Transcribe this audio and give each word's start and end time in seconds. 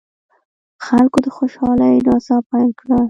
خلکو 0.85 1.17
له 1.23 1.29
خوشالۍ 1.37 1.95
نڅا 2.05 2.37
پیل 2.49 2.69
کړه. 2.79 2.97